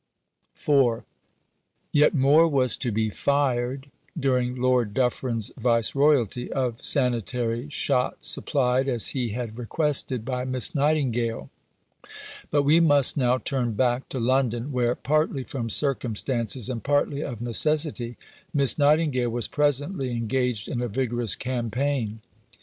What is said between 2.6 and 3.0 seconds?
to